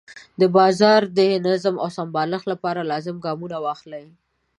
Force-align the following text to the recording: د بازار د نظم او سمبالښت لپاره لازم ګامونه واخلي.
د 0.39 0.41
بازار 0.57 1.01
د 1.17 1.19
نظم 1.47 1.75
او 1.83 1.89
سمبالښت 1.97 2.45
لپاره 2.53 2.87
لازم 2.91 3.15
ګامونه 3.25 3.57
واخلي. 3.65 4.05